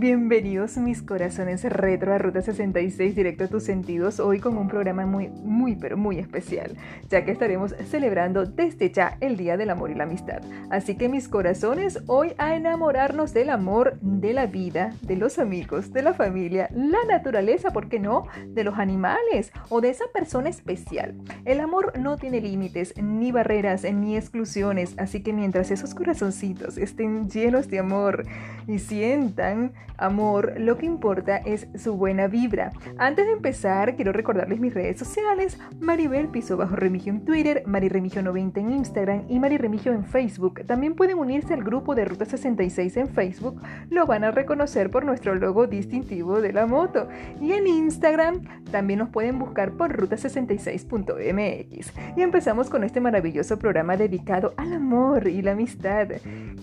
[0.00, 5.04] Bienvenidos mis corazones retro a Ruta 66 directo a tus sentidos, hoy con un programa
[5.04, 6.74] muy, muy, pero muy especial,
[7.10, 10.40] ya que estaremos celebrando desde ya el Día del Amor y la Amistad.
[10.70, 15.92] Así que mis corazones, hoy a enamorarnos del amor, de la vida, de los amigos,
[15.92, 18.24] de la familia, la naturaleza, ¿por qué no?
[18.46, 21.14] De los animales o de esa persona especial.
[21.44, 27.28] El amor no tiene límites, ni barreras, ni exclusiones, así que mientras esos corazoncitos estén
[27.28, 28.24] llenos de amor
[28.66, 32.72] y sientan amor, lo que importa es su buena vibra.
[32.98, 38.22] Antes de empezar, quiero recordarles mis redes sociales, Maribel Piso Bajo Remigio en Twitter, Remigio
[38.22, 40.64] 90 en Instagram y Remigio en Facebook.
[40.66, 43.60] También pueden unirse al grupo de Ruta 66 en Facebook,
[43.90, 47.08] lo van a reconocer por nuestro logo distintivo de la moto.
[47.40, 51.92] Y en Instagram también nos pueden buscar por ruta66.mx.
[52.16, 56.08] Y empezamos con este maravilloso programa dedicado al amor y la amistad.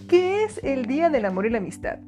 [0.07, 1.99] ¿Qué es el Día del Amor y la Amistad?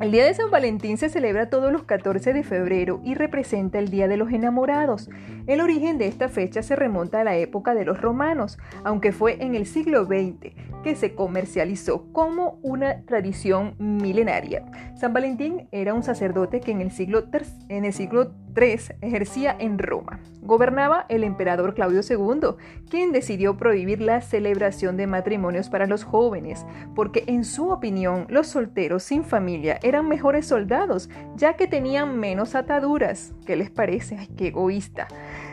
[0.00, 3.90] El Día de San Valentín se celebra todos los 14 de febrero y representa el
[3.90, 5.08] Día de los Enamorados.
[5.46, 9.40] El origen de esta fecha se remonta a la época de los romanos, aunque fue
[9.40, 10.52] en el siglo XX
[10.82, 14.64] que se comercializó como una tradición milenaria.
[14.96, 20.20] San Valentín era un sacerdote que en el siglo, III ejercía en Roma.
[20.44, 22.56] Gobernaba el emperador Claudio II,
[22.90, 28.48] quien decidió prohibir la celebración de matrimonios para los jóvenes, porque en su opinión los
[28.48, 33.32] solteros sin familia eran mejores soldados, ya que tenían menos ataduras.
[33.46, 34.16] ¿Qué les parece?
[34.18, 35.08] ¡Ay, qué egoísta!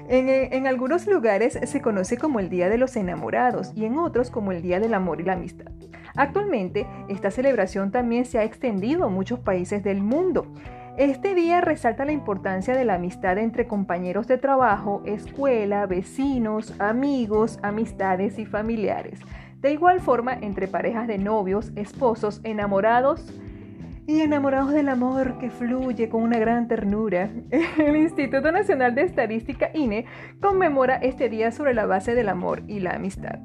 [0.10, 4.52] En, algunos lugares se conoce como el Día de los Enamorados y en otros como
[4.52, 5.72] el Día del Amor y la Amistad.
[6.16, 10.48] Actualmente, esta celebración también se ha extendido a muchos países del mundo.
[10.98, 17.60] Este día resalta la importancia de la amistad entre compañeros de trabajo, escuela, vecinos, amigos,
[17.64, 19.20] amistades y familiares.
[19.62, 23.34] De igual forma, entre parejas de novios, esposos, enamorados,
[24.08, 27.30] y enamorados del amor que fluye con una gran ternura,
[27.78, 30.06] el Instituto Nacional de Estadística INE
[30.42, 33.40] conmemora este día sobre la base del amor y la amistad.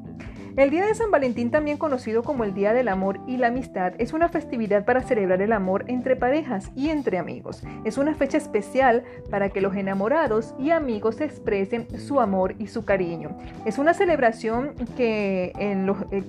[0.56, 3.92] El Día de San Valentín, también conocido como el Día del Amor y la Amistad,
[3.98, 7.62] es una festividad para celebrar el amor entre parejas y entre amigos.
[7.84, 12.86] Es una fecha especial para que los enamorados y amigos expresen su amor y su
[12.86, 13.36] cariño.
[13.66, 16.24] Es una celebración que, en los, eh,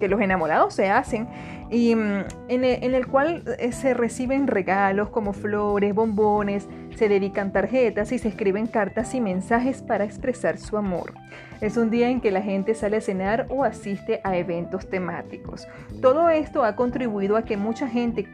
[0.00, 1.28] que los enamorados se hacen
[1.70, 8.10] y mm, en el, cual eh, se reciben regalos como flores, bombones, se dedican tarjetas
[8.10, 11.12] y se escriben cartas y mensajes para expresar su amor.
[11.60, 15.68] Es un día en que la gente sale a cenar o asiste a eventos temáticos.
[16.00, 18.26] Todo esto ha contribuido a que mucha gente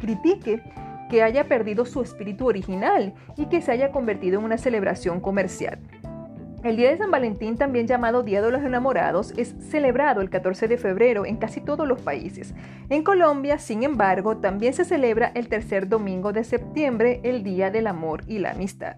[0.00, 0.62] critique
[1.08, 5.78] que haya perdido su espíritu original y que se haya convertido en una celebración comercial.
[6.64, 10.66] El Día de San Valentín, también llamado Día de los Enamorados, es celebrado el 14
[10.66, 12.52] de febrero en casi todos los países.
[12.88, 17.86] En Colombia, sin embargo, también se celebra el tercer domingo de septiembre, el Día del
[17.86, 18.96] Amor y la Amistad.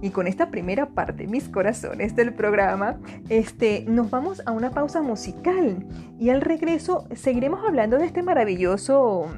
[0.00, 2.98] Y con esta primera parte, mis corazones del programa,
[3.28, 5.84] este, nos vamos a una pausa musical
[6.20, 9.28] y al regreso seguiremos hablando de este maravilloso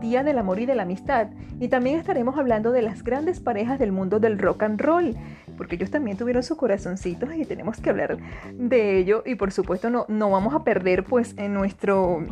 [0.00, 1.28] Día del Amor y de la Amistad.
[1.60, 5.16] Y también estaremos hablando de las grandes parejas del mundo del rock and roll,
[5.56, 8.18] porque ellos también tuvieron sus corazoncitos y tenemos que hablar
[8.52, 9.22] de ello.
[9.24, 12.26] Y por supuesto no, no vamos a perder pues en nuestro...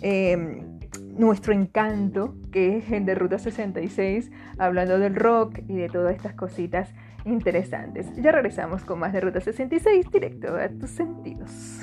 [0.00, 0.78] Em,
[1.18, 6.34] nuestro encanto, que es el de Ruta 66, hablando del rock y de todas estas
[6.34, 6.90] cositas
[7.24, 8.06] interesantes.
[8.16, 11.82] Ya regresamos con más de Ruta 66, directo a tus sentidos.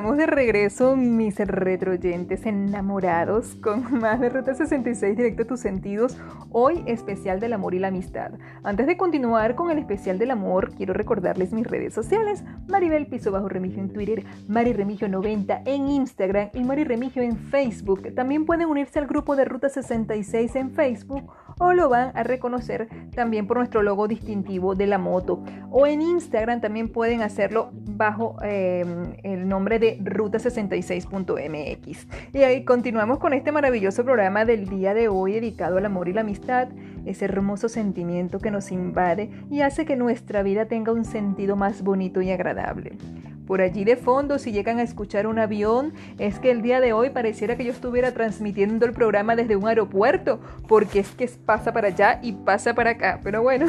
[0.00, 6.16] Estamos de regreso, mis retroyentes enamorados, con más de Ruta 66 directo a tus sentidos,
[6.52, 8.30] hoy especial del amor y la amistad.
[8.62, 13.30] Antes de continuar con el especial del amor, quiero recordarles mis redes sociales, Maribel Piso
[13.30, 18.14] Bajo Remigio en Twitter, Mari Remigio 90 en Instagram y Mari Remigio en Facebook.
[18.14, 21.30] También pueden unirse al grupo de Ruta 66 en Facebook
[21.60, 25.44] o lo van a reconocer también por nuestro logo distintivo de la moto.
[25.70, 28.84] O en Instagram también pueden hacerlo bajo eh,
[29.22, 32.06] el nombre de ruta66.mx.
[32.32, 36.14] Y ahí continuamos con este maravilloso programa del día de hoy dedicado al amor y
[36.14, 36.68] la amistad,
[37.04, 41.82] ese hermoso sentimiento que nos invade y hace que nuestra vida tenga un sentido más
[41.82, 42.96] bonito y agradable.
[43.50, 46.92] Por allí de fondo, si llegan a escuchar un avión, es que el día de
[46.92, 50.38] hoy pareciera que yo estuviera transmitiendo el programa desde un aeropuerto,
[50.68, 53.18] porque es que pasa para allá y pasa para acá.
[53.24, 53.66] Pero bueno,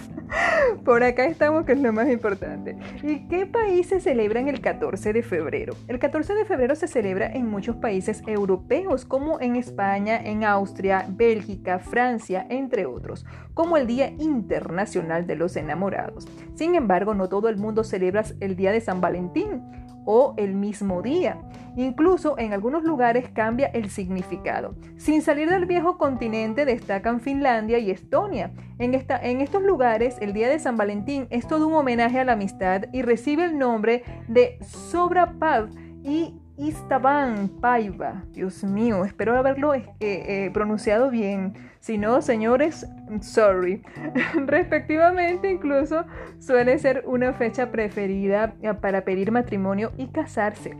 [0.86, 2.78] por acá estamos, que es lo más importante.
[3.02, 5.76] ¿Y qué países celebran el 14 de febrero?
[5.86, 11.04] El 14 de febrero se celebra en muchos países europeos, como en España, en Austria,
[11.10, 16.26] Bélgica, Francia, entre otros, como el Día Internacional de los Enamorados.
[16.54, 19.62] Sin embargo, no todo el mundo celebra el Día de San Valentín
[20.04, 21.38] o el mismo día.
[21.76, 24.76] Incluso en algunos lugares cambia el significado.
[24.96, 28.52] Sin salir del viejo continente destacan Finlandia y Estonia.
[28.78, 28.94] En,
[29.40, 33.02] estos lugares el Día de San Valentín es todo un homenaje a la amistad y
[33.02, 35.68] recibe el nombre de Sobrapav
[36.02, 38.24] y Istaban Paiva.
[38.30, 41.54] Dios mío, espero haberlo eh, eh, pronunciado bien.
[41.84, 42.86] Si no, señores,
[43.20, 43.82] sorry.
[44.46, 46.06] Respectivamente, incluso
[46.38, 50.78] suele ser una fecha preferida eh, para pedir matrimonio y casarse.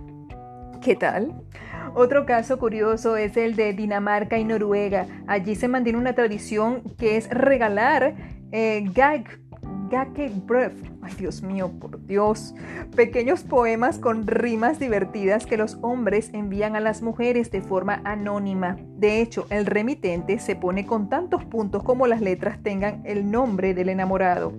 [0.80, 1.34] ¿Qué tal?
[1.94, 5.06] Otro caso curioso es el de Dinamarca y Noruega.
[5.26, 8.14] Allí se mantiene una tradición que es regalar
[8.94, 9.24] gag
[9.96, 12.54] ay Dios mío, por Dios,
[12.96, 18.76] pequeños poemas con rimas divertidas que los hombres envían a las mujeres de forma anónima.
[18.96, 23.74] De hecho, el remitente se pone con tantos puntos como las letras tengan el nombre
[23.74, 24.52] del enamorado.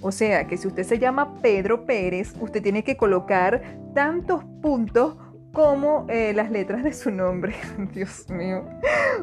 [0.00, 3.62] O sea que si usted se llama Pedro Pérez, usted tiene que colocar
[3.94, 5.16] tantos puntos
[5.56, 7.54] como eh, las letras de su nombre.
[7.94, 8.62] Dios mío.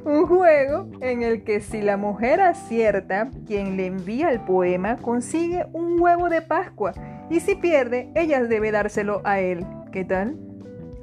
[0.04, 5.68] Un juego en el que si la mujer acierta, quien le envía el poema consigue
[5.74, 6.94] un huevo de Pascua.
[7.30, 9.64] Y si pierde, ella debe dárselo a él.
[9.92, 10.36] ¿Qué tal?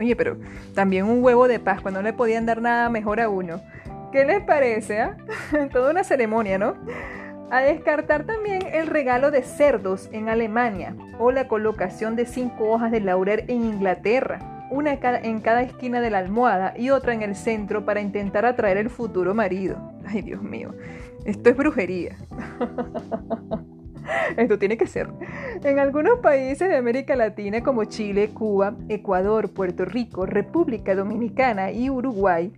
[0.01, 0.37] Oye, pero
[0.75, 3.61] también un huevo de Pascua, no le podían dar nada mejor a uno.
[4.11, 5.01] ¿Qué les parece?
[5.01, 5.17] Ah?
[5.73, 6.75] Toda una ceremonia, ¿no?
[7.53, 12.91] A descartar también el regalo de cerdos en Alemania o la colocación de cinco hojas
[12.91, 17.35] de laurel en Inglaterra una en cada esquina de la almohada y otra en el
[17.35, 19.77] centro para intentar atraer el futuro marido.
[20.07, 20.75] Ay, Dios mío,
[21.25, 22.17] esto es brujería.
[24.37, 25.09] Esto tiene que ser.
[25.63, 31.91] En algunos países de América Latina como Chile, Cuba, Ecuador, Puerto Rico, República Dominicana y
[31.91, 32.53] Uruguay,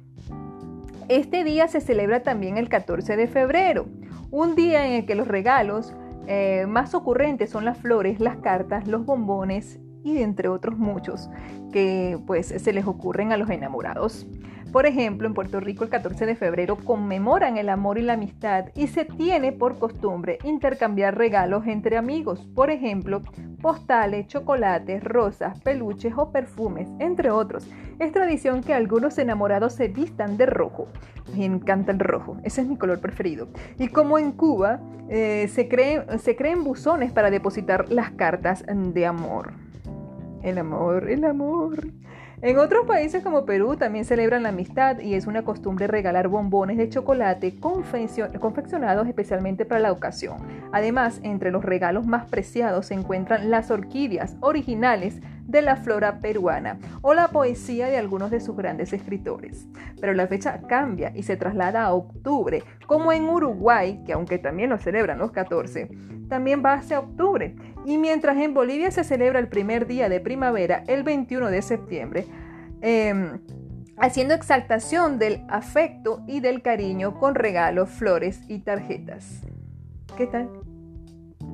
[1.09, 3.87] este día se celebra también el 14 de febrero,
[4.31, 5.93] un día en el que los regalos
[6.27, 11.31] eh, más ocurrentes son las flores, las cartas, los bombones y entre otros muchos
[11.73, 14.27] que pues se les ocurren a los enamorados.
[14.73, 18.67] Por ejemplo, en Puerto Rico el 14 de febrero conmemoran el amor y la amistad
[18.75, 22.49] y se tiene por costumbre intercambiar regalos entre amigos.
[22.55, 23.21] Por ejemplo,
[23.61, 27.69] postales, chocolates, rosas, peluches o perfumes, entre otros.
[27.99, 30.89] Es tradición que algunos enamorados se vistan de rojo.
[31.37, 33.49] Me encanta el rojo, ese es mi color preferido.
[33.79, 34.81] Y como en Cuba,
[35.11, 35.69] eh, se,
[36.19, 39.53] se creen buzones para depositar las cartas de amor.
[40.43, 41.87] El amor, el amor.
[42.41, 46.77] En otros países como Perú también celebran la amistad y es una costumbre regalar bombones
[46.77, 50.39] de chocolate confeccionados especialmente para la ocasión.
[50.73, 56.79] Además, entre los regalos más preciados se encuentran las orquídeas originales de la flora peruana
[57.03, 59.69] o la poesía de algunos de sus grandes escritores.
[60.01, 64.71] Pero la fecha cambia y se traslada a octubre, como en Uruguay, que aunque también
[64.71, 65.91] lo celebran los 14,
[66.29, 67.55] también va hacia octubre
[67.85, 72.27] y mientras en Bolivia se celebra el primer día de primavera, el 21 de septiembre,
[72.81, 73.41] em,
[73.97, 79.43] haciendo exaltación del afecto y del cariño con regalos, flores y tarjetas.
[80.17, 80.51] ¿Qué tal?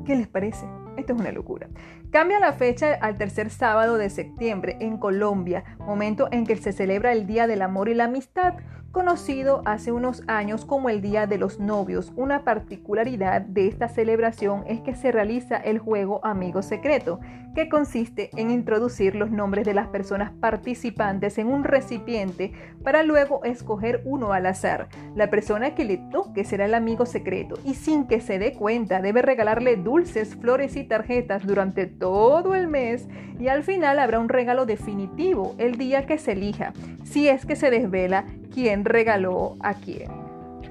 [0.04, 0.66] ¿Qué les parece?
[0.96, 1.68] Esto es una locura.
[2.10, 7.12] Cambia la fecha al tercer sábado de septiembre en Colombia, momento en que se celebra
[7.12, 8.54] el Día del Amor y la Amistad,
[8.92, 12.12] conocido hace unos años como el Día de los Novios.
[12.16, 17.20] Una particularidad de esta celebración es que se realiza el juego Amigo Secreto,
[17.54, 22.52] que consiste en introducir los nombres de las personas participantes en un recipiente
[22.84, 24.88] para luego escoger uno al azar.
[25.14, 29.02] La persona que le toque será el amigo secreto y sin que se dé cuenta
[29.02, 33.08] debe regalarle dulces, flores y tarjetas durante todo el mes
[33.40, 36.72] y al final habrá un regalo definitivo el día que se elija,
[37.04, 40.10] si es que se desvela quién regaló a quién.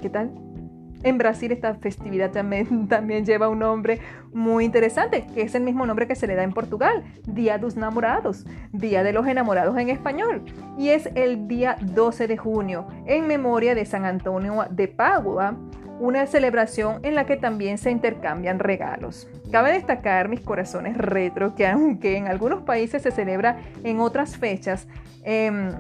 [0.02, 0.32] ¿Qué tal?
[1.04, 2.32] En Brasil esta festividad
[2.90, 4.00] también, lleva un nombre
[4.34, 7.76] muy interesante, que es el mismo nombre que se le da en Portugal, Día dos
[7.76, 10.44] Namorados, Día de los Enamorados en español,
[10.78, 15.56] y es el día 12 de junio, en memoria de San Antonio de Padua,
[16.00, 19.28] una celebración en la que también se intercambian regalos.
[19.52, 24.88] Cabe destacar, mis corazones retro, que aunque en algunos países se celebra en otras fechas,
[25.24, 25.72] eh,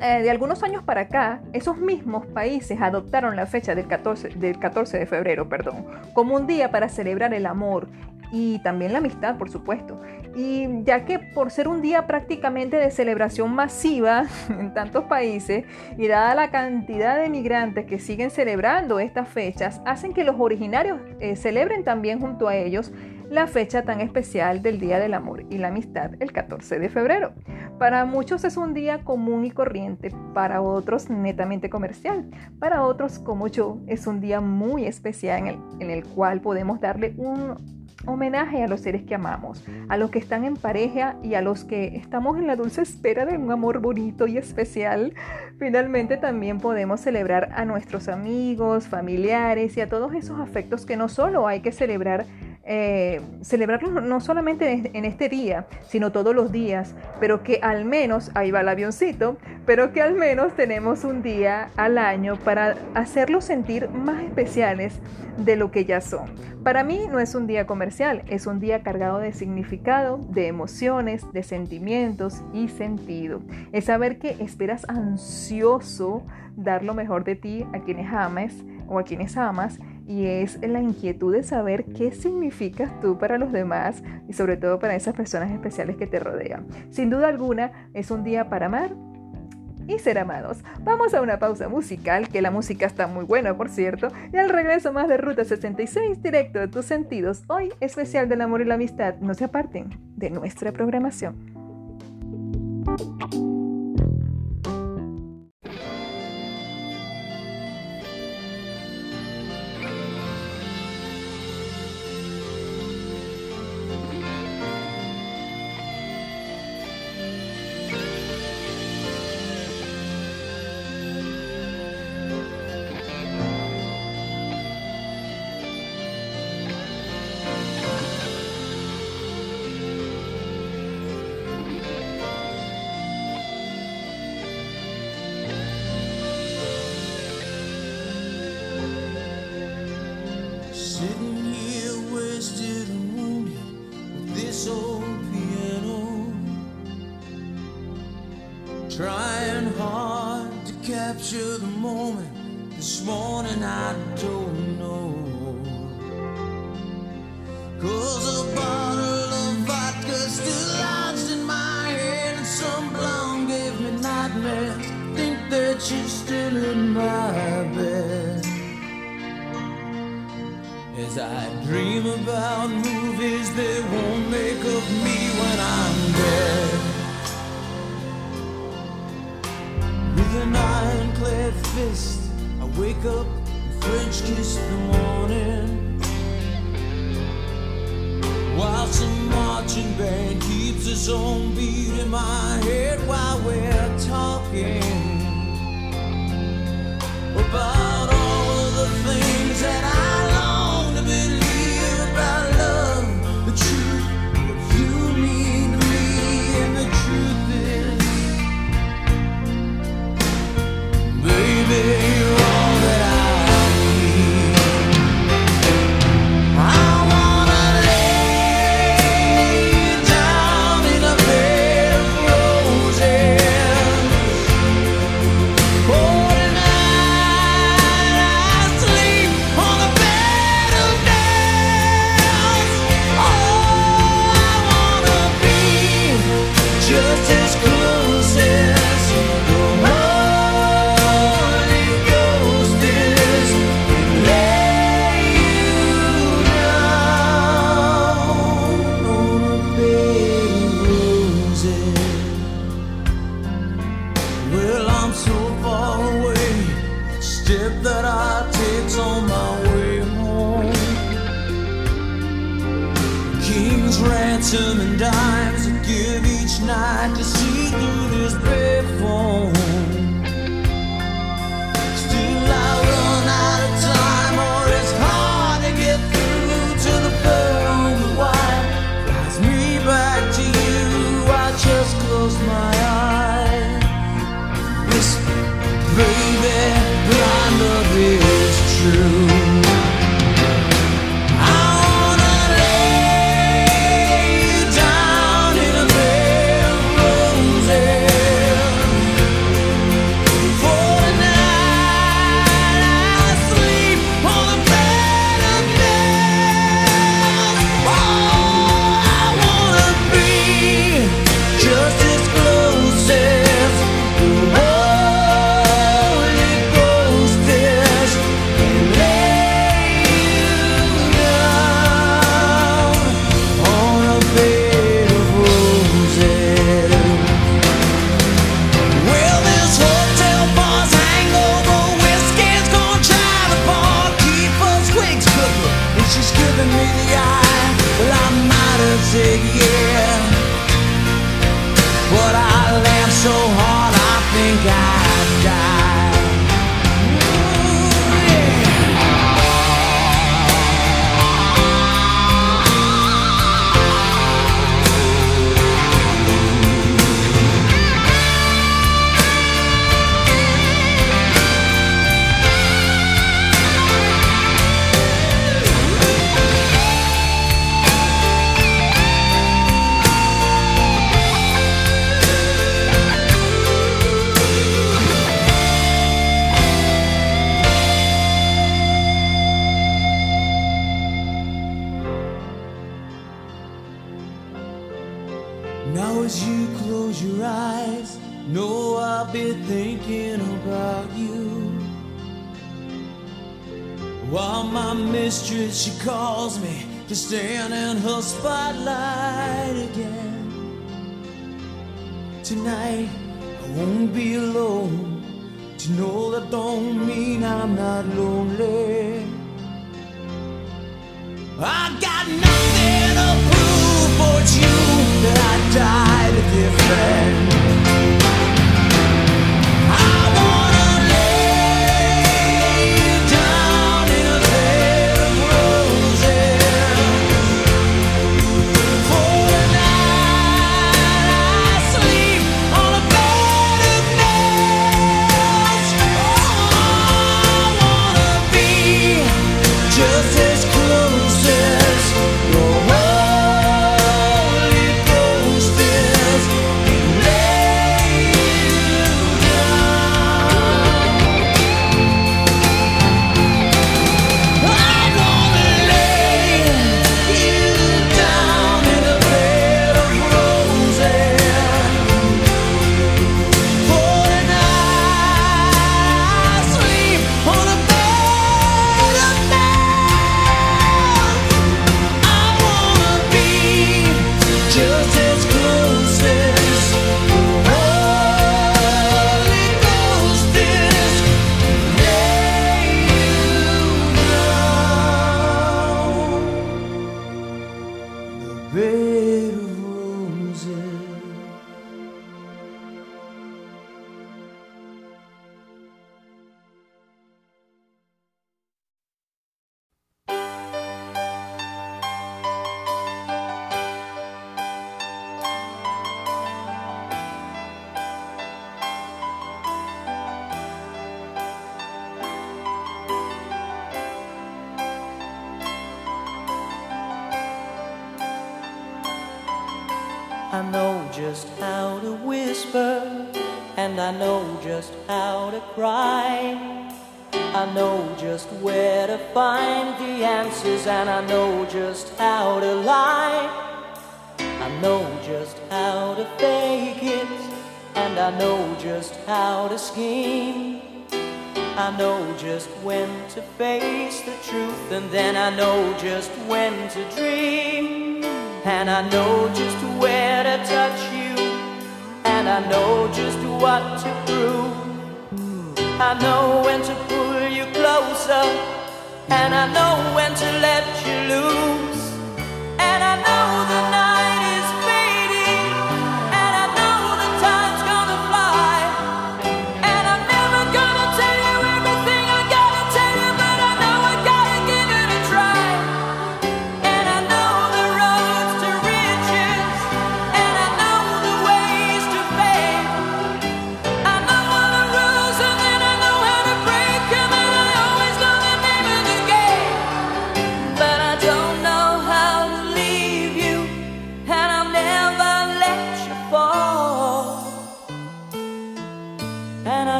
[0.00, 4.58] eh, de algunos años para acá, esos mismos países adoptaron la fecha del 14, del
[4.58, 7.88] 14 de febrero perdón, como un día para celebrar el amor
[8.32, 10.00] y también la amistad, por supuesto.
[10.36, 15.64] Y ya que por ser un día prácticamente de celebración masiva en tantos países
[15.98, 21.00] y dada la cantidad de migrantes que siguen celebrando estas fechas, hacen que los originarios
[21.18, 22.92] eh, celebren también junto a ellos
[23.30, 27.32] la fecha tan especial del Día del Amor y la Amistad, el 14 de febrero.
[27.78, 32.28] Para muchos es un día común y corriente, para otros netamente comercial,
[32.58, 36.80] para otros como yo es un día muy especial en el, en el cual podemos
[36.80, 37.54] darle un
[38.06, 41.64] homenaje a los seres que amamos, a los que están en pareja y a los
[41.64, 45.14] que estamos en la dulce espera de un amor bonito y especial.
[45.60, 51.10] Finalmente también podemos celebrar a nuestros amigos, familiares y a todos esos afectos que no
[51.10, 52.24] solo hay que celebrar
[52.72, 58.30] eh, celebrarlo no solamente en este día, sino todos los días, pero que al menos,
[58.34, 63.44] ahí va el avioncito, pero que al menos tenemos un día al año para hacerlos
[63.44, 65.00] sentir más especiales
[65.38, 66.30] de lo que ya son.
[66.62, 71.24] Para mí no es un día comercial, es un día cargado de significado, de emociones,
[71.32, 73.40] de sentimientos y sentido.
[73.72, 75.49] Es saber que esperas ansioso
[76.56, 80.80] dar lo mejor de ti a quienes ames o a quienes amas y es la
[80.80, 85.50] inquietud de saber qué significas tú para los demás y sobre todo para esas personas
[85.50, 86.66] especiales que te rodean.
[86.90, 88.90] Sin duda alguna es un día para amar
[89.86, 90.58] y ser amados.
[90.82, 94.48] Vamos a una pausa musical, que la música está muy buena, por cierto, y al
[94.48, 98.74] regreso más de Ruta 66, directo de tus sentidos, hoy especial del amor y la
[98.74, 99.16] amistad.
[99.20, 101.36] No se aparten de nuestra programación.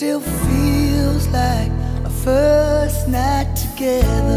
[0.00, 1.70] Still feels like
[2.06, 4.29] a first night together.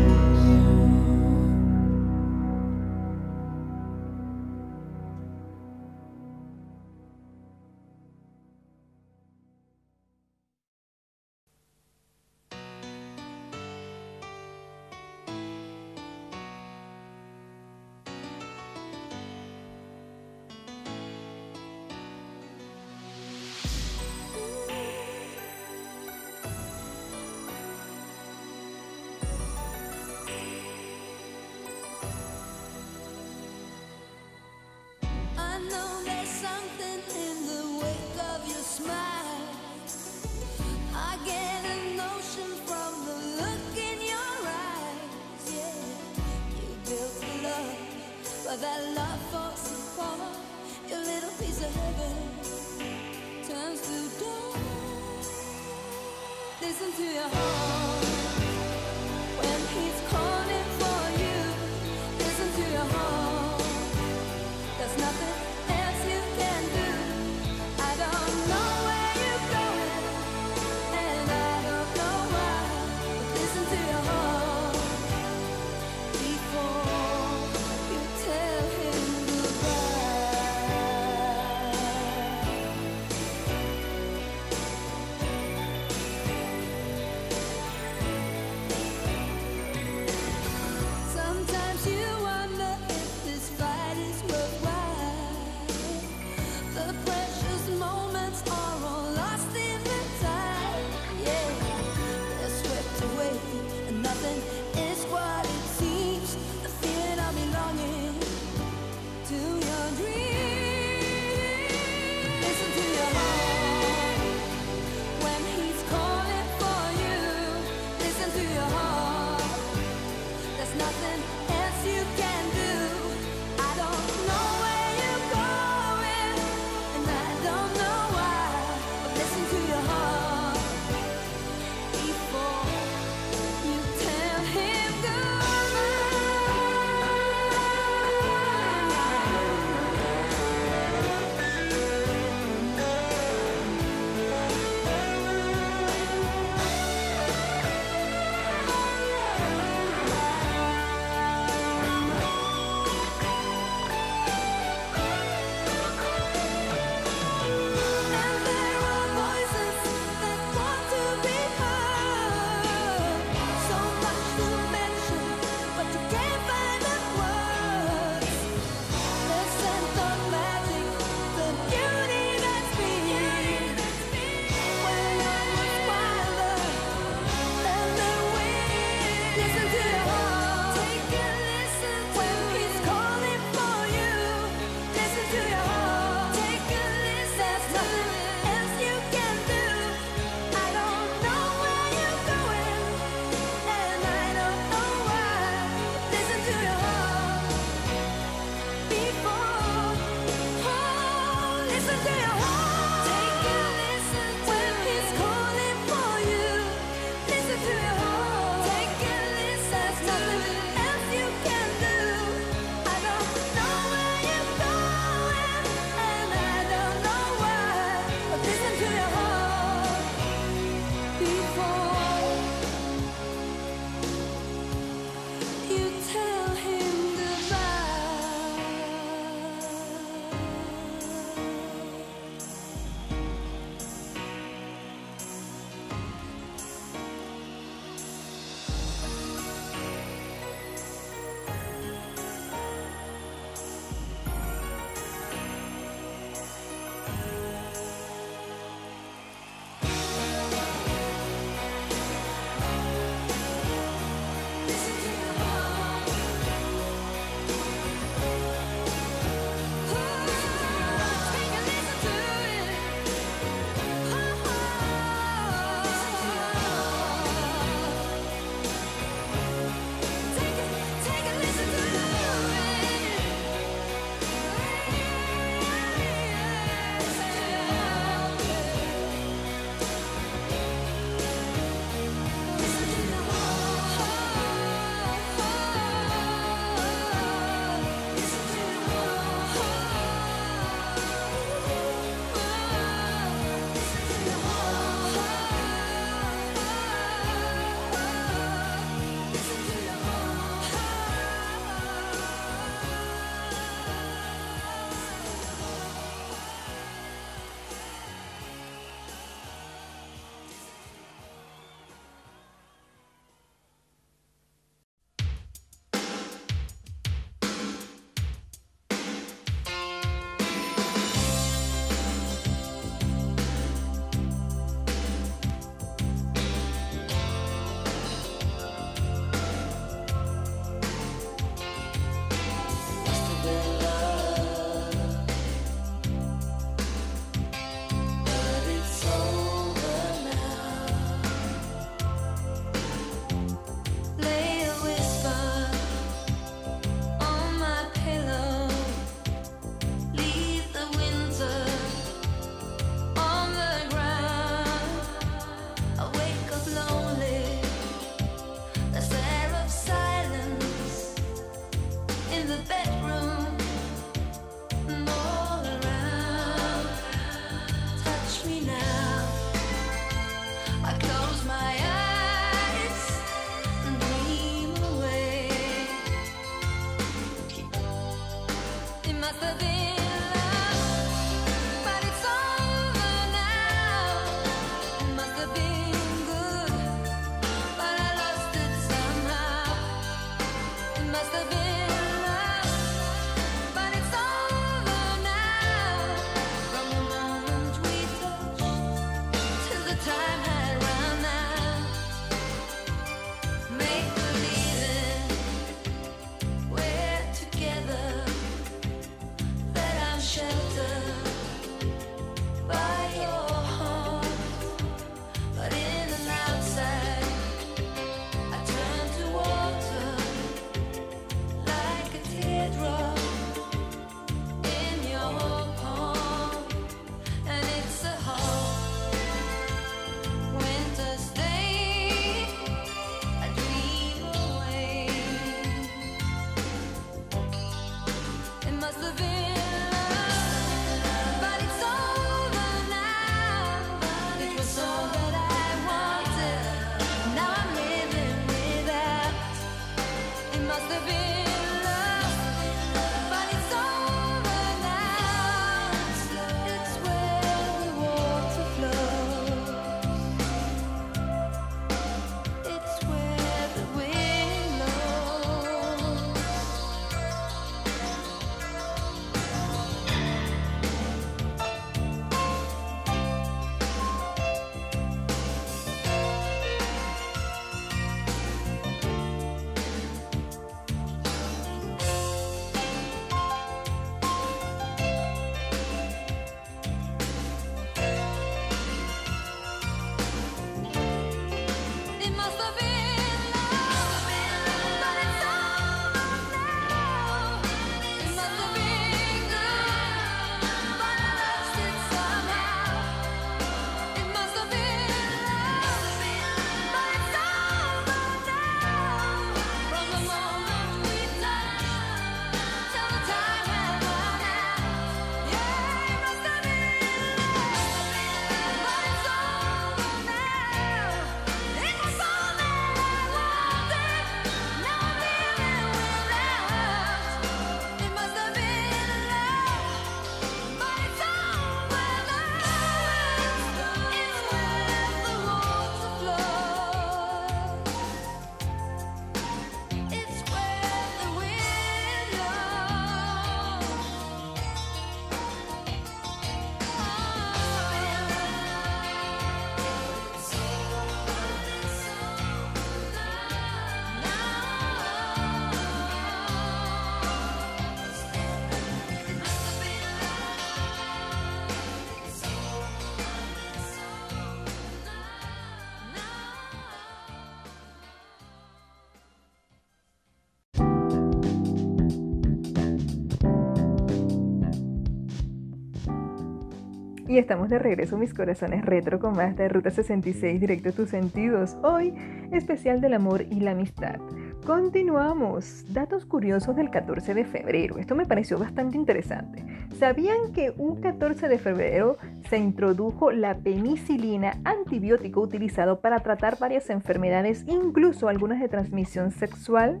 [577.36, 581.10] Y estamos de regreso, mis corazones retro, con más de Ruta 66, directo a tus
[581.10, 581.76] sentidos.
[581.82, 582.14] Hoy,
[582.50, 584.18] especial del amor y la amistad.
[584.64, 585.84] Continuamos.
[585.92, 587.98] Datos curiosos del 14 de febrero.
[587.98, 589.62] Esto me pareció bastante interesante.
[589.98, 592.16] ¿Sabían que un 14 de febrero
[592.48, 600.00] se introdujo la penicilina, antibiótico utilizado para tratar varias enfermedades, incluso algunas de transmisión sexual?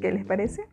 [0.00, 0.64] ¿Qué les parece?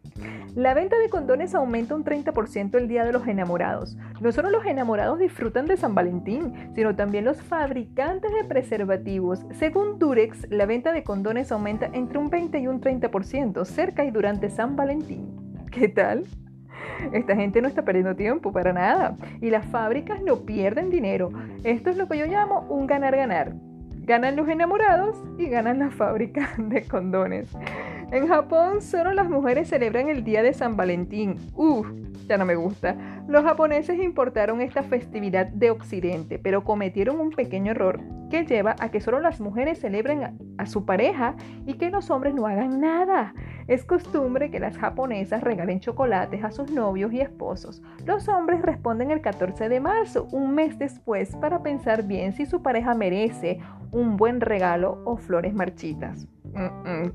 [0.56, 3.98] La venta de condones aumenta un 30% el día de los enamorados.
[4.20, 9.46] No solo los enamorados disfrutan de San Valentín, sino también los fabricantes de preservativos.
[9.52, 14.12] Según Durex, la venta de condones aumenta entre un 20 y un 30% cerca y
[14.12, 15.28] durante San Valentín.
[15.72, 16.26] ¿Qué tal?
[17.14, 21.32] Esta gente no está perdiendo tiempo para nada y las fábricas no pierden dinero.
[21.64, 23.54] Esto es lo que yo llamo un ganar-ganar.
[24.10, 27.50] Ganan los enamorados y ganan la fábrica de condones.
[28.12, 31.36] En Japón solo las mujeres celebran el día de San Valentín.
[31.54, 31.88] Uf,
[32.28, 32.96] ya no me gusta.
[33.28, 38.00] Los japoneses importaron esta festividad de Occidente, pero cometieron un pequeño error
[38.32, 41.36] que lleva a que solo las mujeres celebren a, su pareja
[41.68, 43.36] y que los hombres no hagan nada.
[43.68, 47.84] Es costumbre que las japonesas regalen chocolates a sus novios y esposos.
[48.06, 52.64] Los hombres responden el 14 de marzo, un mes después, para pensar bien si su
[52.64, 53.60] pareja merece
[53.92, 56.28] un buen regalo o flores marchitas.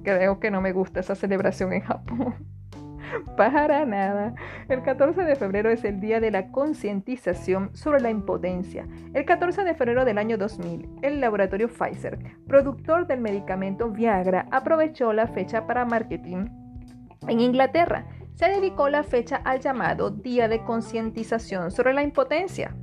[0.02, 2.34] Creo que no me gusta esa celebración en Japón.
[3.36, 4.34] Para nada.
[4.68, 8.86] El 14 de febrero es el día de la concientización sobre la impotencia.
[9.12, 15.12] El 14 de febrero del año 2000, el laboratorio Pfizer, productor del medicamento Viagra, aprovechó
[15.12, 16.46] la fecha para marketing.
[17.28, 22.74] En Inglaterra, se dedicó la fecha al llamado Día de Concientización sobre la Impotencia.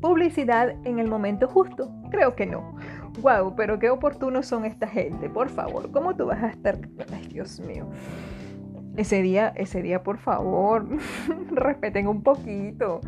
[0.00, 1.90] ¿Publicidad en el momento justo?
[2.10, 2.76] Creo que no.
[3.20, 5.90] Wow, pero qué oportunos son esta gente, por favor.
[5.92, 6.78] ¿Cómo tú vas a estar?
[7.12, 7.88] Ay, Dios mío.
[8.96, 10.86] Ese día, ese día, por favor,
[11.50, 13.00] respeten un poquito.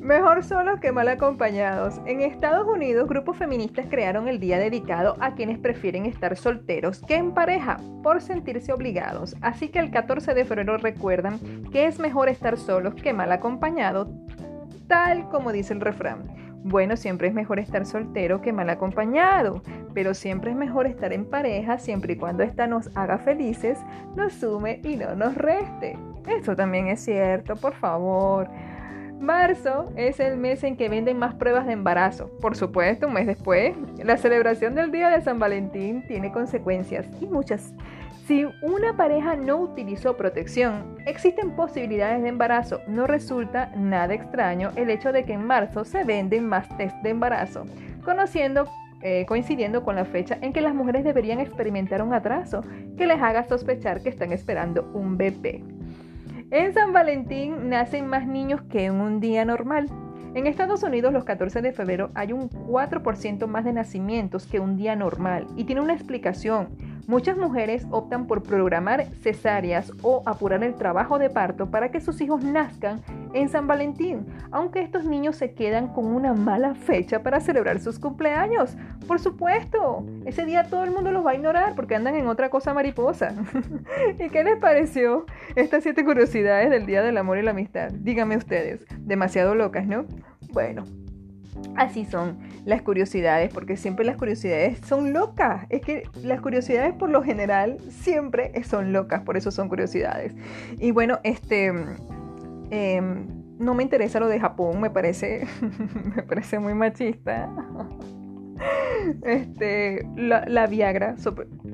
[0.00, 2.00] Mejor solos que mal acompañados.
[2.04, 7.16] En Estados Unidos, grupos feministas crearon el día dedicado a quienes prefieren estar solteros que
[7.16, 9.34] en pareja por sentirse obligados.
[9.40, 11.38] Así que el 14 de febrero recuerdan
[11.72, 14.08] que es mejor estar solos que mal acompañados,
[14.88, 16.33] tal como dice el refrán.
[16.66, 19.62] Bueno, siempre es mejor estar soltero que mal acompañado,
[19.92, 23.78] pero siempre es mejor estar en pareja siempre y cuando ésta nos haga felices,
[24.16, 25.98] nos sume y no nos reste.
[26.26, 28.48] Esto también es cierto, por favor.
[29.20, 32.30] Marzo es el mes en que venden más pruebas de embarazo.
[32.40, 37.26] Por supuesto, un mes después, la celebración del Día de San Valentín tiene consecuencias y
[37.26, 37.74] muchas.
[38.26, 42.80] Si una pareja no utilizó protección, existen posibilidades de embarazo.
[42.86, 47.10] No resulta nada extraño el hecho de que en marzo se venden más test de
[47.10, 47.66] embarazo,
[49.02, 52.62] eh, coincidiendo con la fecha en que las mujeres deberían experimentar un atraso
[52.96, 55.62] que les haga sospechar que están esperando un bebé.
[56.50, 59.90] En San Valentín nacen más niños que en un día normal.
[60.32, 64.78] En Estados Unidos los 14 de febrero hay un 4% más de nacimientos que un
[64.78, 70.74] día normal y tiene una explicación Muchas mujeres optan por programar cesáreas o apurar el
[70.74, 73.02] trabajo de parto para que sus hijos nazcan
[73.34, 77.98] en San Valentín, aunque estos niños se quedan con una mala fecha para celebrar sus
[77.98, 78.76] cumpleaños.
[79.06, 82.48] Por supuesto, ese día todo el mundo los va a ignorar porque andan en otra
[82.48, 83.34] cosa mariposa.
[84.18, 85.26] ¿Y qué les pareció
[85.56, 87.90] estas siete curiosidades del Día del Amor y la Amistad?
[87.90, 90.06] Díganme ustedes, demasiado locas, ¿no?
[90.52, 90.84] Bueno,
[91.76, 95.66] Así son las curiosidades, porque siempre las curiosidades son locas.
[95.70, 100.34] Es que las curiosidades por lo general siempre son locas, por eso son curiosidades.
[100.78, 101.72] Y bueno, este
[102.70, 103.26] em,
[103.58, 105.46] no me interesa lo de Japón, me parece,
[106.16, 107.50] me parece muy machista.
[109.22, 111.16] Este, la, Viagra,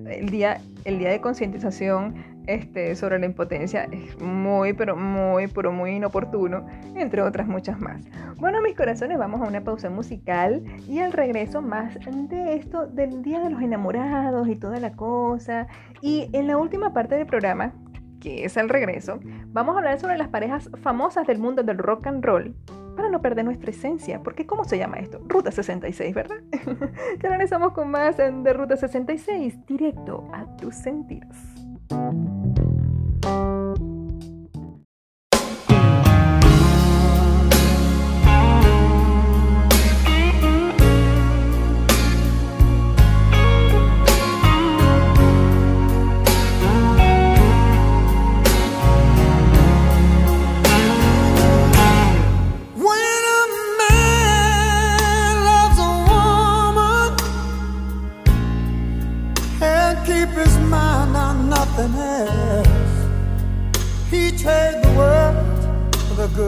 [0.07, 2.15] el día, el día de concientización
[2.47, 6.67] este, sobre la impotencia es muy, pero muy, pero muy inoportuno,
[6.97, 8.03] entre otras muchas más.
[8.39, 13.23] Bueno, mis corazones, vamos a una pausa musical y al regreso más de esto del
[13.23, 15.67] Día de los Enamorados y toda la cosa.
[16.01, 17.73] Y en la última parte del programa,
[18.21, 19.19] que es el regreso,
[19.49, 22.55] vamos a hablar sobre las parejas famosas del mundo del rock and roll
[22.97, 25.21] para no perder nuestra esencia, porque ¿cómo se llama esto?
[25.27, 26.37] Ruta 66, ¿verdad?
[27.23, 31.37] ya regresamos con más de Ruta 66, directo a tus sentidos.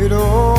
[0.00, 0.53] it all.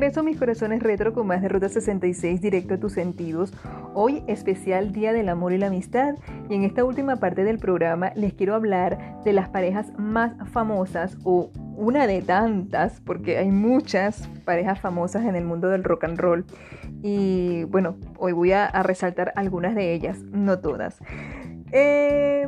[0.00, 3.52] Regreso, mis corazones retro, con más de Ruta 66, directo a tus sentidos.
[3.92, 6.14] Hoy, especial Día del Amor y la Amistad.
[6.48, 11.18] Y en esta última parte del programa les quiero hablar de las parejas más famosas
[11.22, 16.18] o una de tantas, porque hay muchas parejas famosas en el mundo del rock and
[16.18, 16.46] roll.
[17.02, 20.98] Y bueno, hoy voy a, a resaltar algunas de ellas, no todas.
[21.72, 22.46] Eh,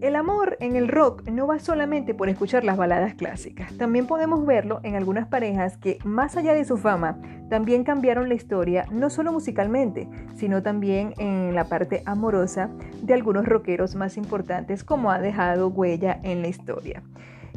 [0.00, 4.44] el amor en el rock no va solamente por escuchar las baladas clásicas, también podemos
[4.44, 7.18] verlo en algunas parejas que, más allá de su fama,
[7.48, 12.70] también cambiaron la historia, no solo musicalmente, sino también en la parte amorosa
[13.02, 17.02] de algunos rockeros más importantes como ha dejado huella en la historia.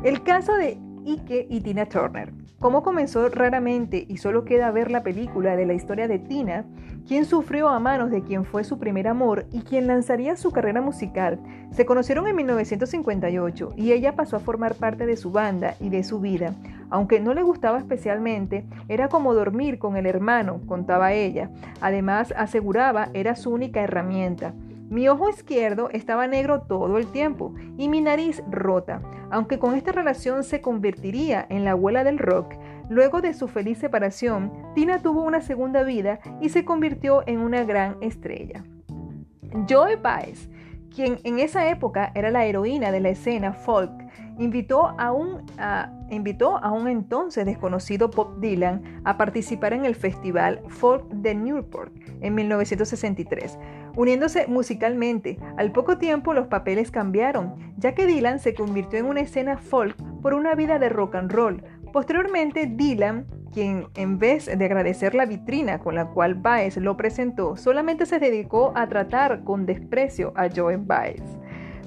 [0.04, 2.32] El caso de Ike y Tina Turner.
[2.60, 6.66] Como comenzó raramente y solo queda ver la película de la historia de Tina,
[7.08, 10.82] quien sufrió a manos de quien fue su primer amor y quien lanzaría su carrera
[10.82, 11.40] musical.
[11.72, 16.04] Se conocieron en 1958 y ella pasó a formar parte de su banda y de
[16.04, 16.54] su vida.
[16.92, 21.50] Aunque no le gustaba especialmente, era como dormir con el hermano, contaba ella.
[21.80, 24.54] Además, aseguraba era su única herramienta.
[24.92, 29.94] Mi ojo izquierdo estaba negro todo el tiempo y mi nariz rota, aunque con esta
[29.94, 32.56] relación se convertiría en la abuela del rock.
[32.90, 37.64] Luego de su feliz separación, Tina tuvo una segunda vida y se convirtió en una
[37.64, 38.66] gran estrella.
[39.70, 40.50] Joe Baez,
[40.94, 43.94] quien en esa época era la heroína de la escena folk,
[44.40, 45.46] invitó a un,
[46.10, 51.94] invitó a un entonces desconocido Bob Dylan a participar en el festival Folk de Newport
[52.22, 53.58] en 1963,
[53.96, 55.38] uniéndose musicalmente.
[55.58, 59.96] Al poco tiempo los papeles cambiaron, ya que Dylan se convirtió en una escena folk
[60.22, 61.64] por una vida de rock and roll.
[61.92, 67.58] Posteriormente, Dylan, quien en vez de agradecer la vitrina con la cual Baez lo presentó,
[67.58, 71.22] solamente se dedicó a tratar con desprecio a Joe Baez.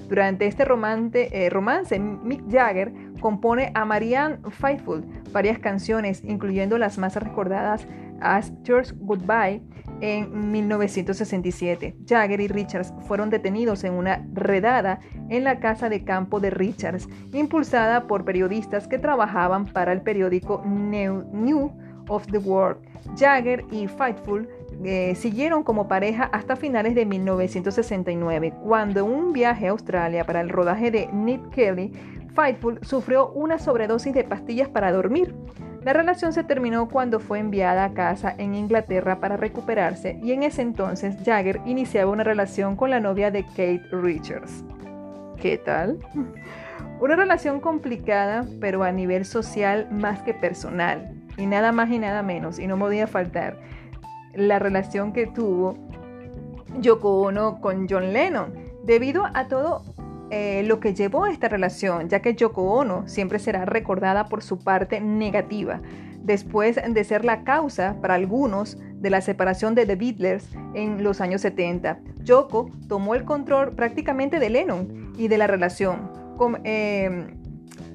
[0.07, 6.99] Durante este romance, eh, romance, Mick Jagger compone a Marianne Faithfull varias canciones, incluyendo las
[6.99, 7.87] más recordadas
[8.21, 9.63] As Yours Goodbye
[10.01, 11.95] en 1967.
[12.07, 14.99] Jagger y Richards fueron detenidos en una redada
[15.29, 20.63] en la casa de campo de Richards, impulsada por periodistas que trabajaban para el periódico
[20.65, 21.71] New,
[22.07, 22.77] of the World.
[23.17, 24.47] Jagger y Fightful
[24.83, 30.41] eh, siguieron como pareja hasta finales de 1969, cuando en un viaje a Australia para
[30.41, 31.93] el rodaje de Nick Kelly,
[32.35, 35.33] Fightful sufrió una sobredosis de pastillas para dormir.
[35.85, 40.41] La relación se terminó cuando fue enviada a casa en Inglaterra para recuperarse y en
[40.41, 44.63] ese entonces Jagger iniciaba una relación con la novia de Kate Richards.
[45.39, 45.99] ¿Qué tal?
[46.99, 51.13] Una relación complicada, pero a nivel social más que personal.
[51.37, 53.59] Y nada más y nada menos, y no podía faltar,
[54.33, 55.77] la relación que tuvo
[56.79, 58.55] Yoko Ono con John Lennon.
[58.85, 59.83] Debido a todo
[60.31, 64.41] eh, lo que llevó a esta relación, ya que Yoko Ono siempre será recordada por
[64.41, 65.81] su parte negativa,
[66.23, 71.21] después de ser la causa para algunos de la separación de The Beatles en los
[71.21, 71.99] años 70.
[72.23, 76.09] Yoko tomó el control prácticamente de Lennon y de la relación,
[76.63, 77.27] eh,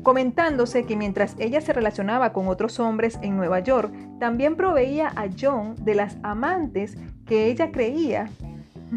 [0.04, 5.26] comentándose que mientras ella se relacionaba con otros hombres en Nueva York, también proveía a
[5.38, 6.96] John de las amantes
[7.26, 8.30] que ella creía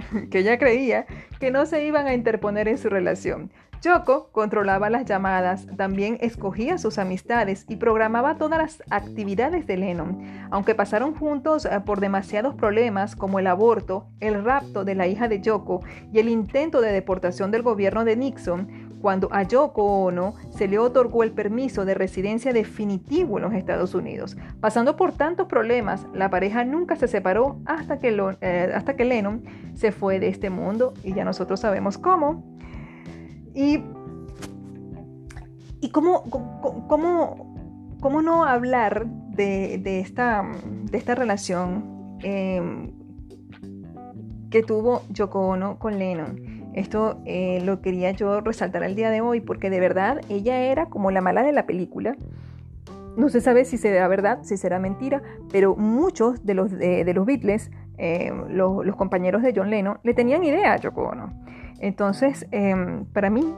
[0.31, 1.05] que ella creía
[1.39, 3.51] que no se iban a interponer en su relación.
[3.83, 10.47] Yoko controlaba las llamadas, también escogía sus amistades y programaba todas las actividades de Lennon.
[10.51, 15.27] Aunque pasaron juntos eh, por demasiados problemas como el aborto, el rapto de la hija
[15.27, 15.81] de Yoko
[16.13, 20.79] y el intento de deportación del gobierno de Nixon, cuando a Yoko Ono se le
[20.79, 24.37] otorgó el permiso de residencia definitivo en los Estados Unidos.
[24.61, 29.43] Pasando por tantos problemas, la pareja nunca se separó hasta que, eh, hasta que Lennon
[29.73, 32.45] se fue de este mundo y ya nosotros sabemos cómo.
[33.53, 33.83] Y,
[35.81, 36.23] y cómo,
[36.87, 42.89] cómo, cómo no hablar de, de, esta, de esta relación eh,
[44.49, 46.52] que tuvo Yoko Ono con Lennon.
[46.73, 50.87] Esto eh, lo quería yo resaltar el día de hoy porque de verdad ella era
[50.87, 52.15] como la mala de la película.
[53.15, 55.21] No se sabe si será verdad, si será mentira,
[55.51, 57.69] pero muchos de los, de, los Beatles,
[57.99, 61.31] eh, los, compañeros de John Lennon, le tenían idea a Yoko Ono.
[61.79, 63.53] Entonces, eh, para mí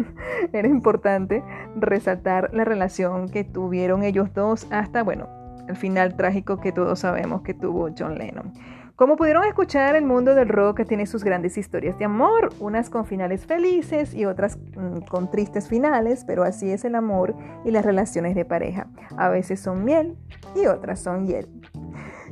[0.52, 1.42] era importante
[1.76, 5.28] resaltar la relación que tuvieron ellos dos hasta, bueno,
[5.68, 8.52] el final trágico que todos sabemos que tuvo John Lennon.
[8.96, 13.06] Como pudieron escuchar, el mundo del rock tiene sus grandes historias de amor, unas con
[13.06, 17.34] finales felices y otras mmm, con tristes finales, pero así es el amor
[17.64, 18.86] y las relaciones de pareja.
[19.16, 20.16] A veces son miel
[20.54, 21.48] y otras son hiel.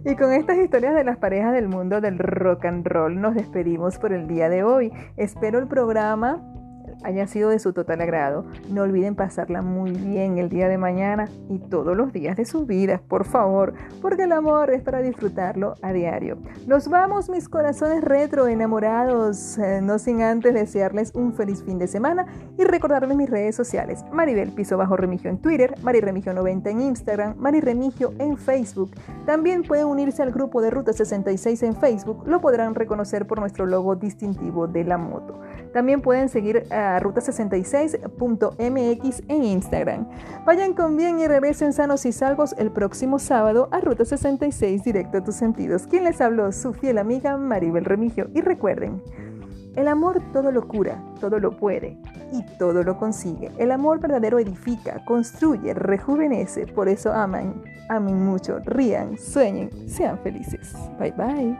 [0.04, 3.98] Y con estas historias de las parejas del mundo del rock and roll nos despedimos
[3.98, 4.92] por el día de hoy.
[5.16, 6.40] Espero el programa
[7.04, 8.44] haya sido de su total agrado.
[8.70, 12.66] No olviden pasarla muy bien el día de mañana y todos los días de sus
[12.66, 16.38] vidas, por favor, porque el amor es para disfrutarlo a diario.
[16.66, 21.86] Nos vamos, mis corazones retro enamorados, eh, no sin antes desearles un feliz fin de
[21.86, 22.26] semana
[22.58, 24.04] y recordarles mis redes sociales.
[24.12, 28.90] Maribel Piso Bajo Remigio en Twitter, Remigio 90 en Instagram, Remigio en Facebook.
[29.26, 33.66] También pueden unirse al grupo de Ruta 66 en Facebook, lo podrán reconocer por nuestro
[33.66, 35.40] logo distintivo de la moto.
[35.72, 40.08] También pueden seguir a ruta66.mx en Instagram.
[40.44, 45.18] Vayan con bien y regresen sanos y salvos el próximo sábado a Ruta 66 directo
[45.18, 45.86] a tus sentidos.
[45.86, 48.28] Quien les habló, su fiel amiga Maribel Remigio.
[48.34, 49.02] Y recuerden,
[49.76, 51.96] el amor todo lo cura, todo lo puede
[52.30, 53.50] y todo lo consigue.
[53.56, 56.66] El amor verdadero edifica, construye, rejuvenece.
[56.66, 60.74] Por eso aman, amen mucho, rían, sueñen, sean felices.
[60.98, 61.56] Bye bye.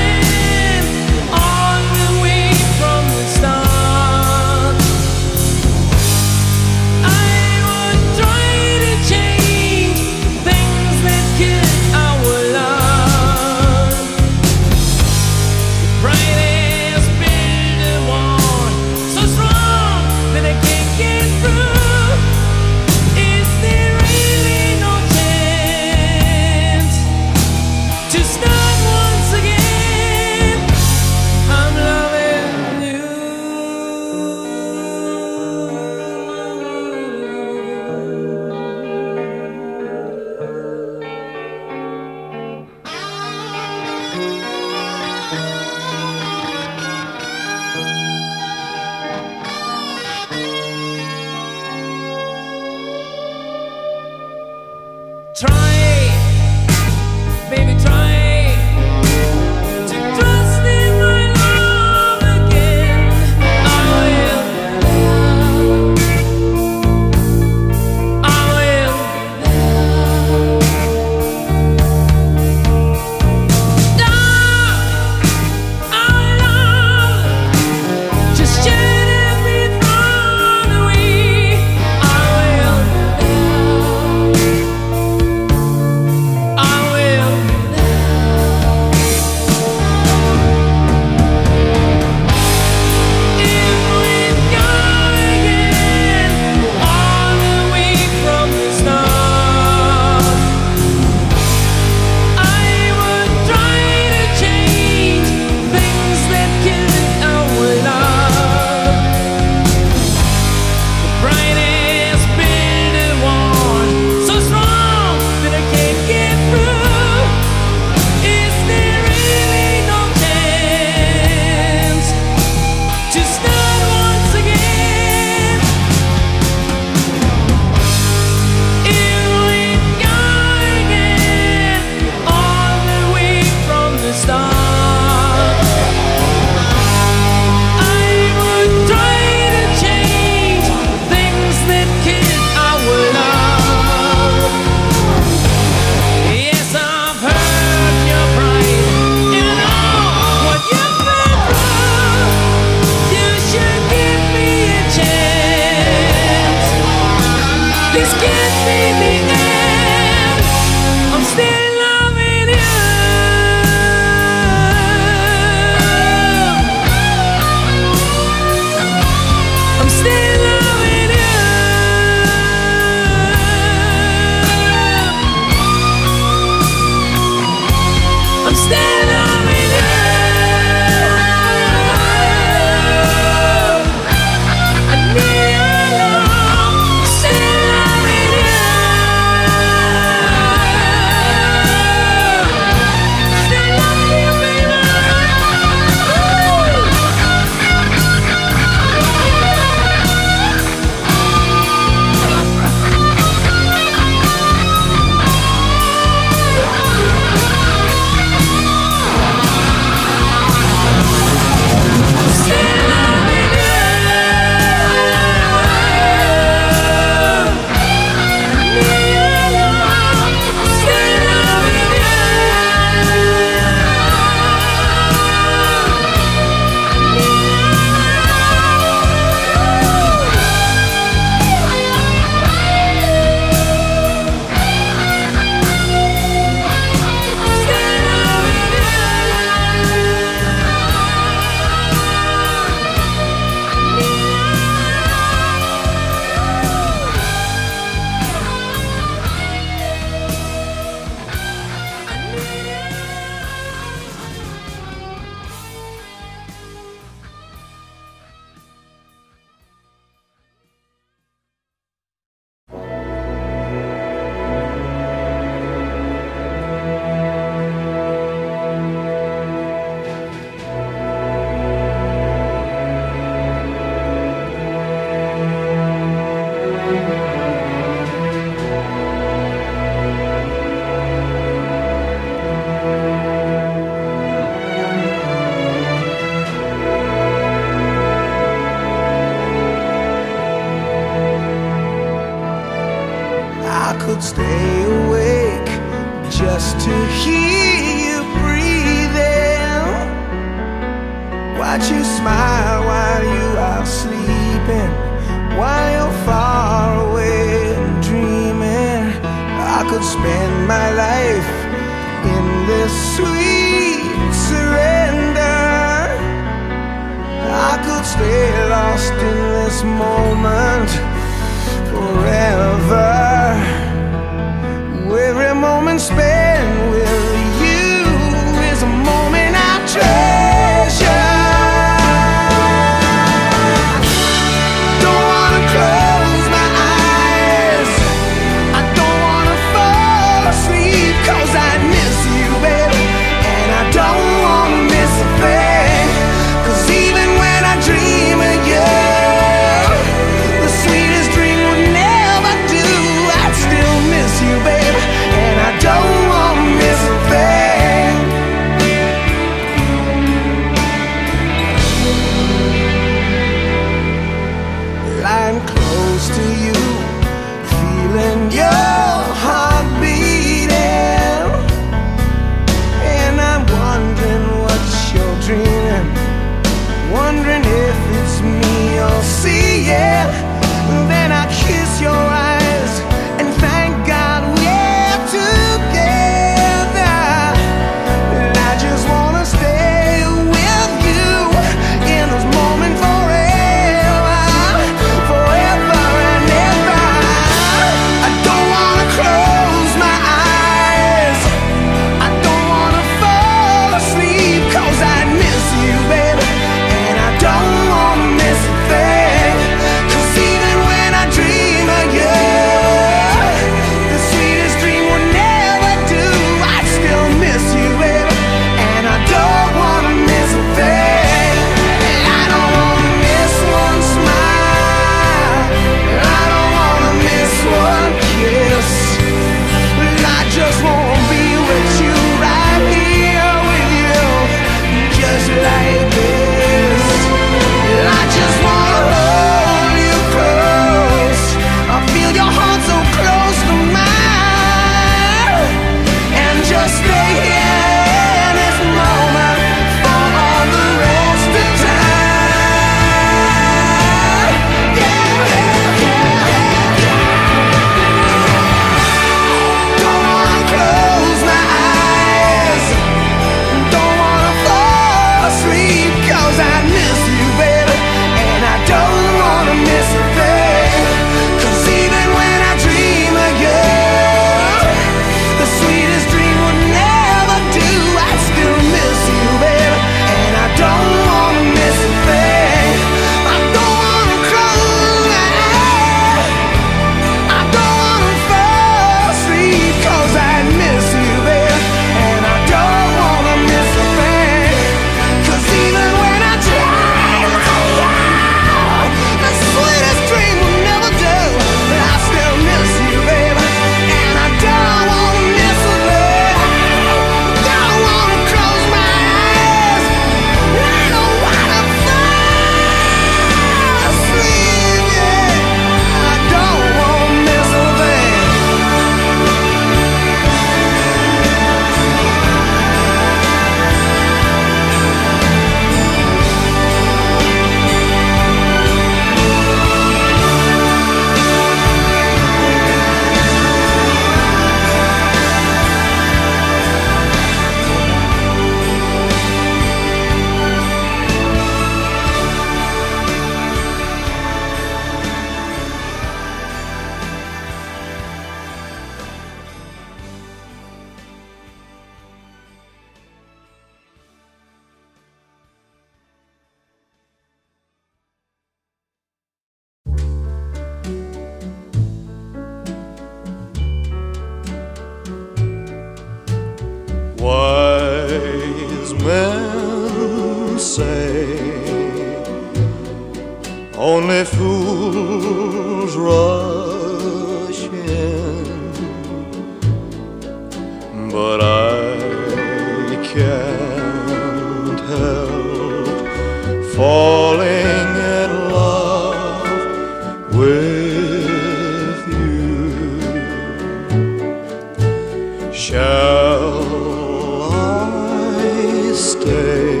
[596.50, 600.00] shall I stay?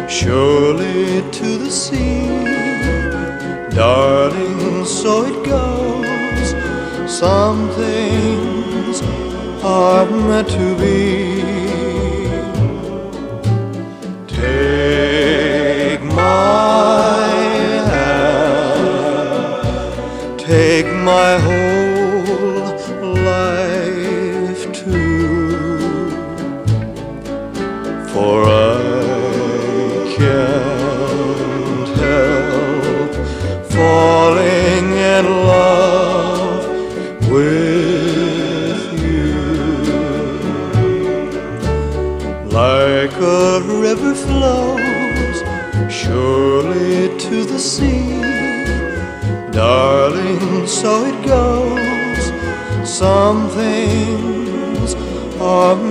[0.10, 2.28] surely to the sea.
[3.70, 6.50] Darling, so it goes.
[7.10, 9.02] Some things
[9.64, 11.29] are meant to be.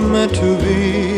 [0.09, 1.08] meant to be.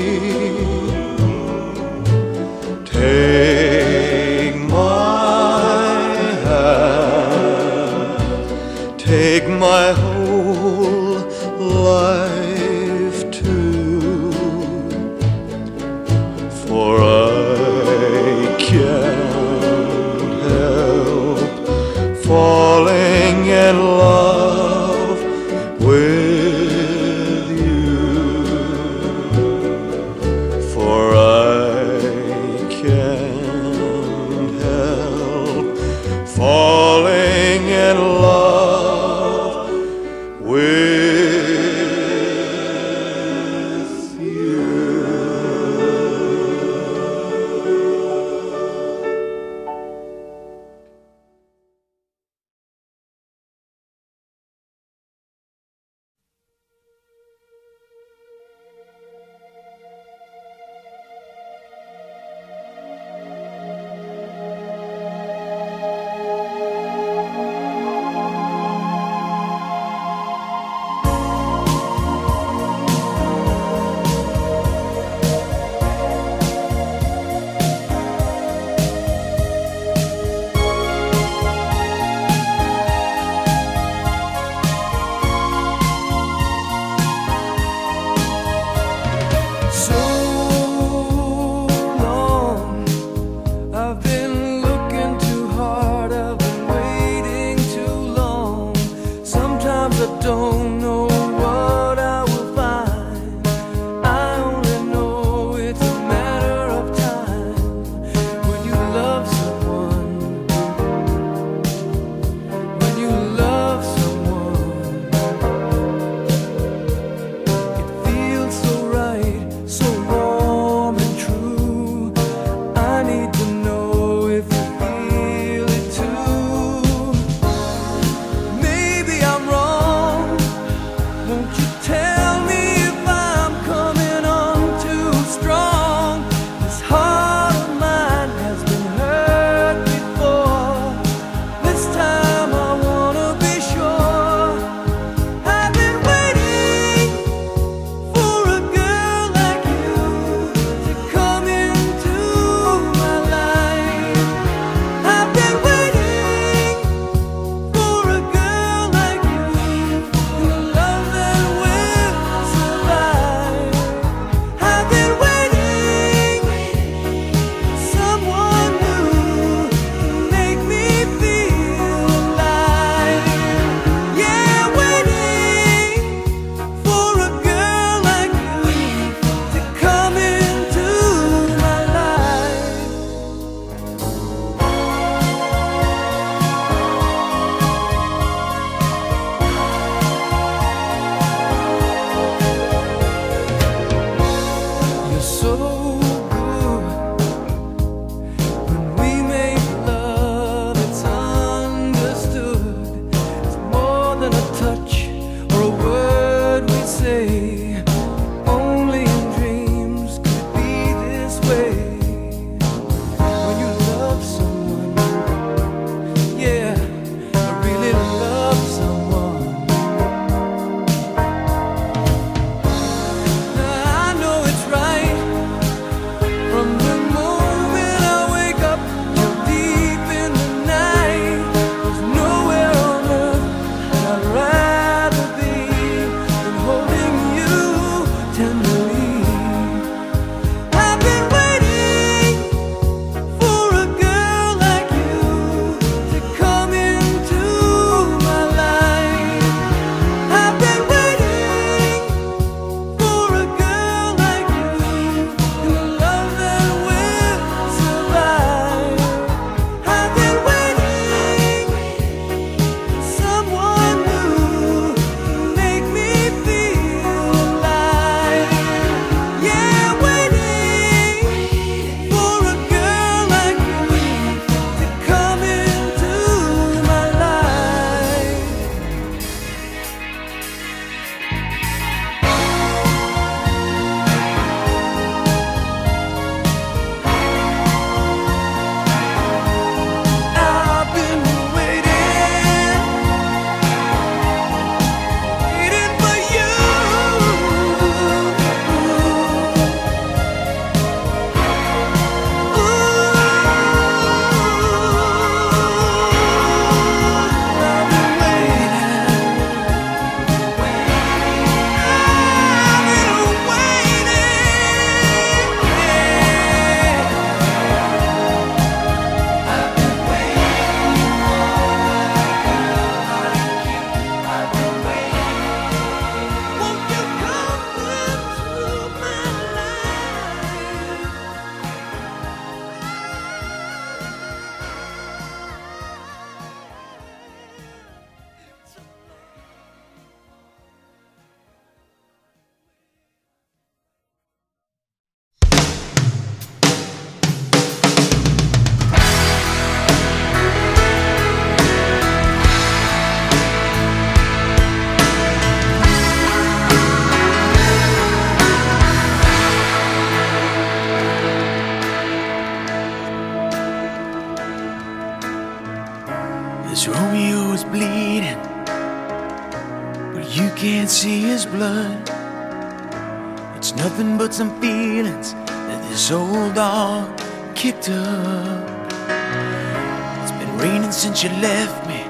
[381.23, 382.03] you left me.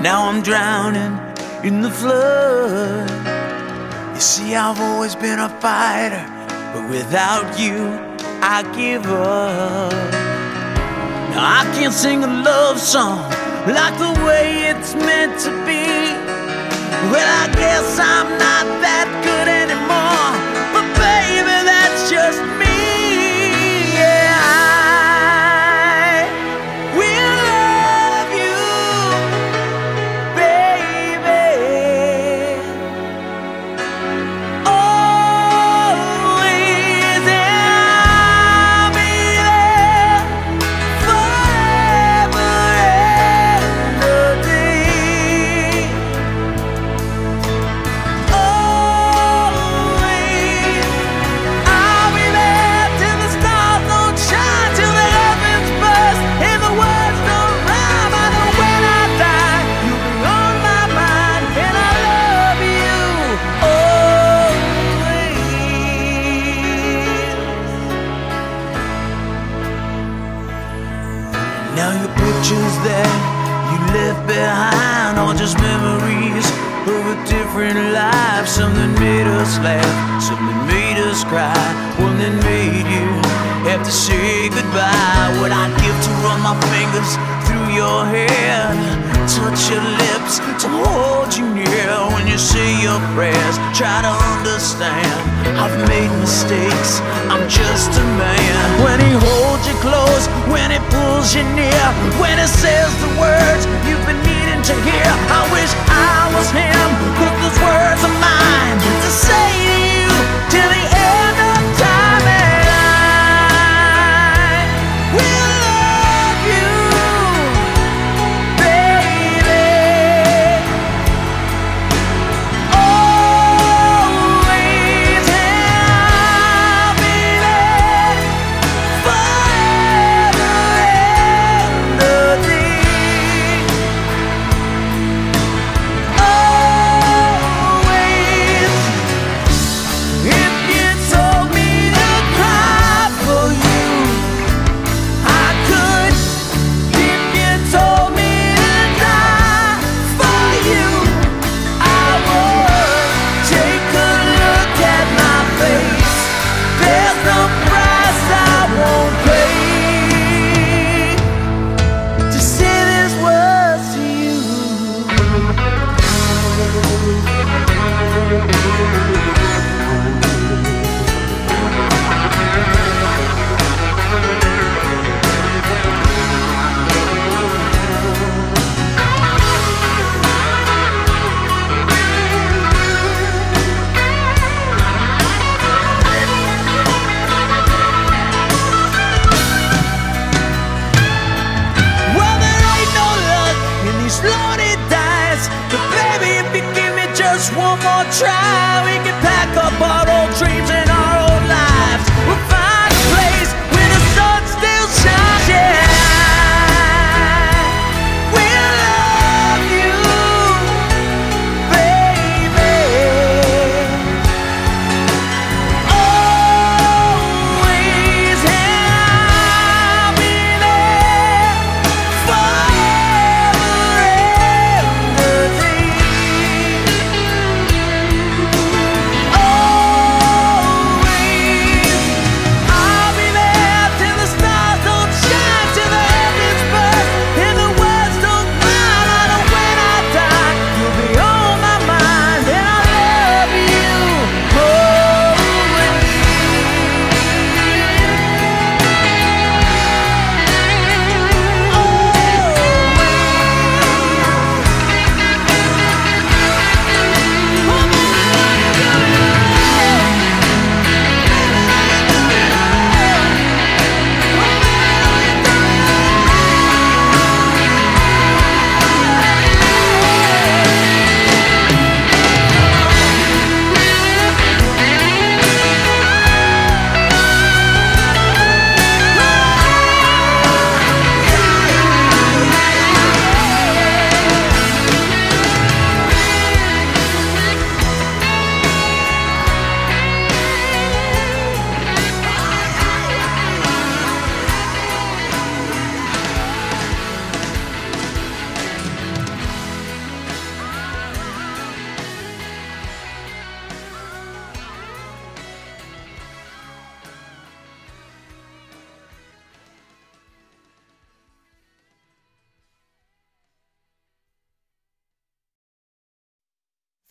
[0.00, 1.18] Now I'm drowning
[1.62, 3.10] in the flood.
[4.14, 6.24] You see, I've always been a fighter,
[6.72, 7.76] but without you,
[8.40, 9.92] I give up.
[11.32, 13.28] Now I can't sing a love song
[13.66, 15.84] like the way it's meant to be.
[17.12, 20.32] Well, I guess I'm not that good anymore,
[20.72, 22.55] but baby, that's just.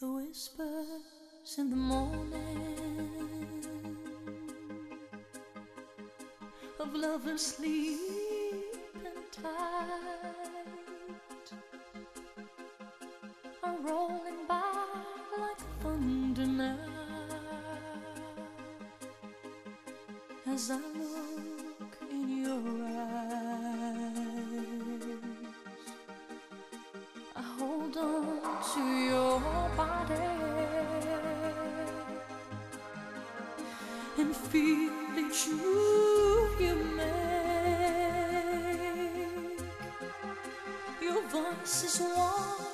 [0.06, 3.10] The whispers in the morning
[6.80, 8.62] Of lovers sleeping
[9.32, 9.50] tight.
[13.64, 14.62] Are rolling by
[15.40, 16.78] like thunder now
[20.46, 21.55] As I look
[41.66, 42.65] 是说我。